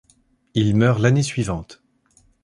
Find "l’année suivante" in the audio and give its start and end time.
0.99-1.83